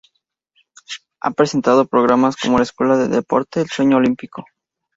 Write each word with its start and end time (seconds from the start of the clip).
Ha 1.21 1.29
presentado 1.29 1.85
programas 1.85 2.35
como 2.35 2.59
"Escuela 2.59 2.97
del 2.97 3.11
deporte", 3.11 3.61
"El 3.61 3.67
sueño 3.67 3.97
olímpico. 3.97 4.43